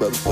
but 0.00 0.29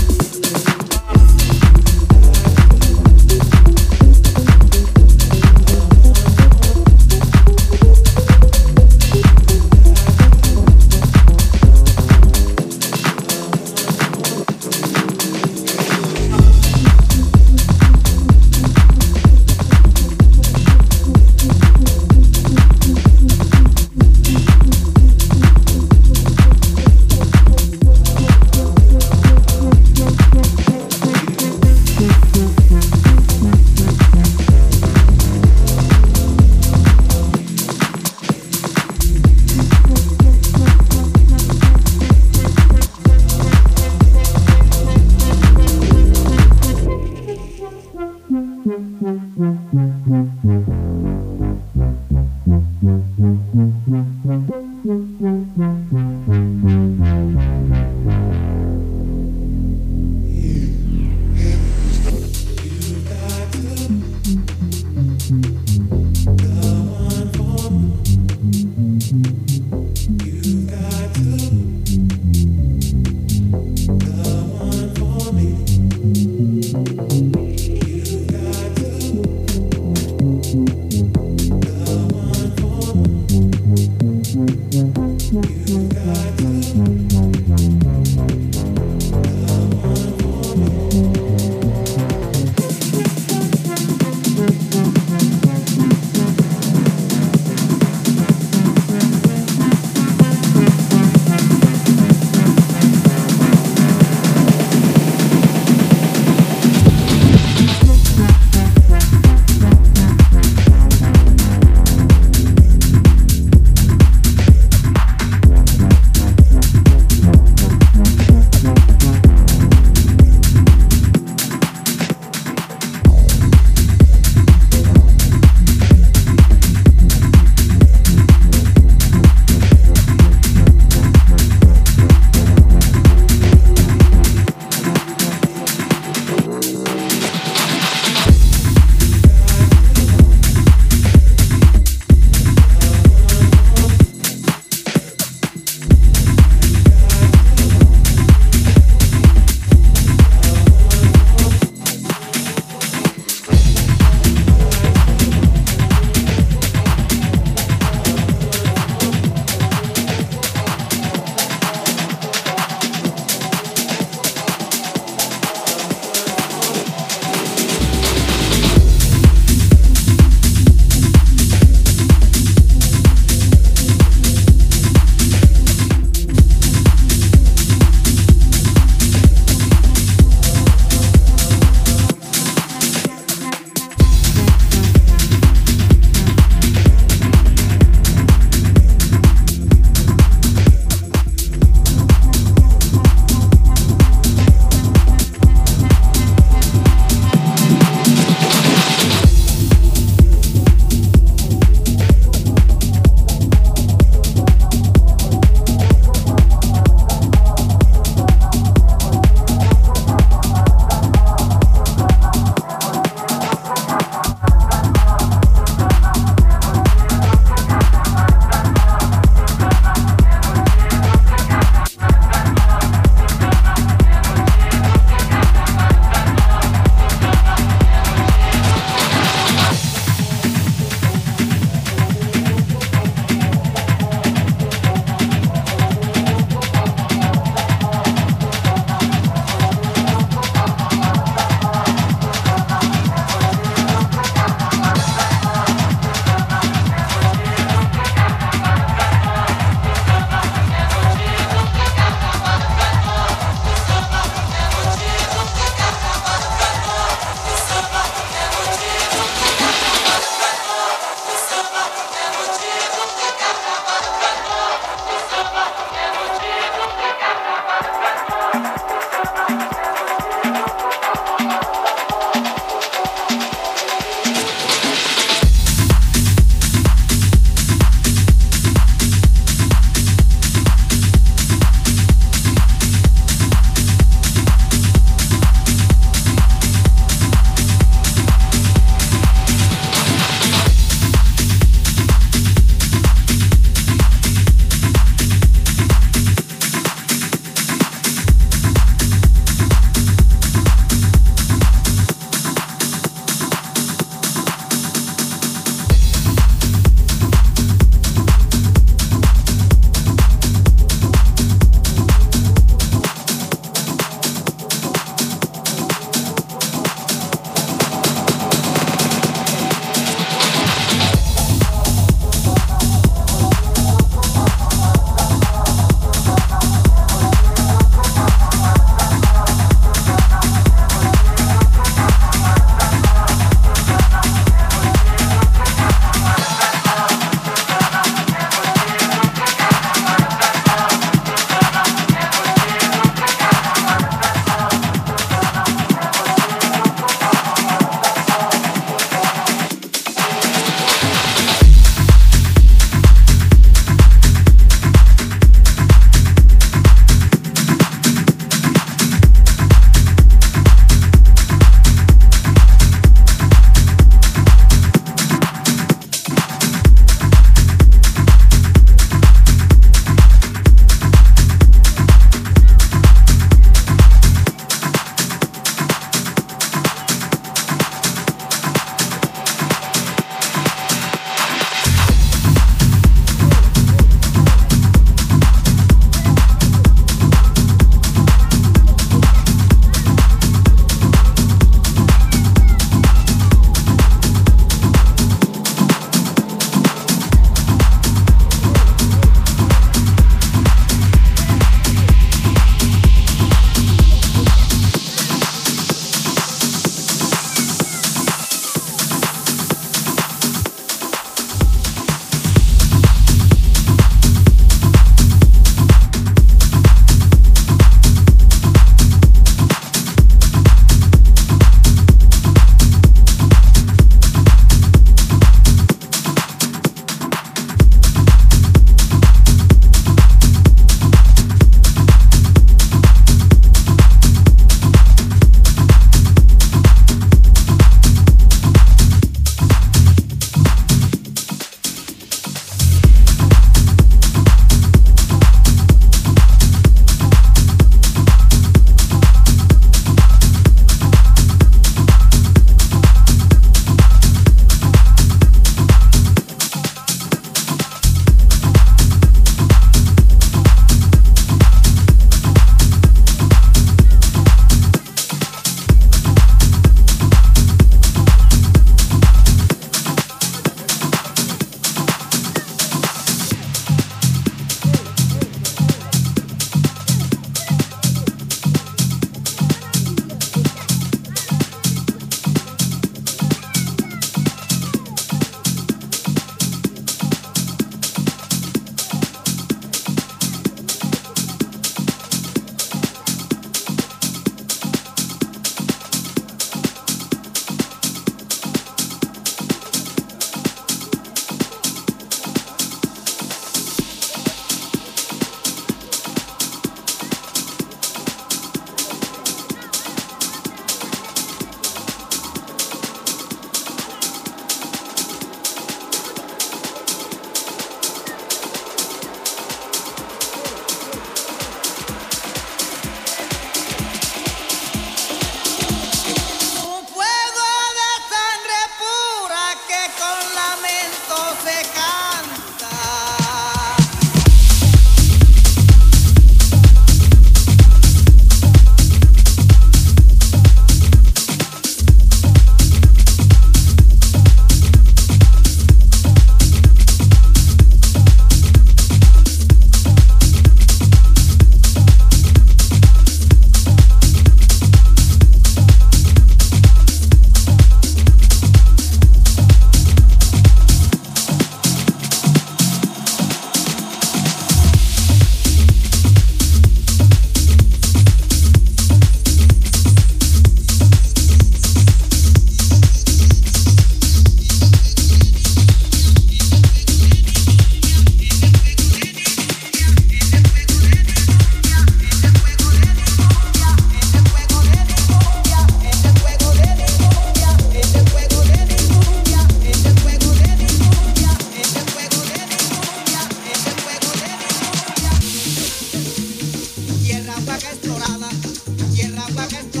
pa' 599.69 600.00